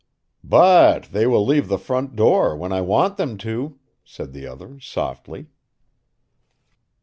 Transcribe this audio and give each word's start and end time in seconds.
"But 0.43 1.03
they 1.11 1.27
will 1.27 1.45
leave 1.45 1.67
the 1.67 1.77
front 1.77 2.15
door 2.15 2.57
when 2.57 2.73
I 2.73 2.81
want 2.81 3.17
them 3.17 3.37
to," 3.45 3.77
said 4.03 4.33
the 4.33 4.47
other, 4.47 4.79
softly. 4.79 5.49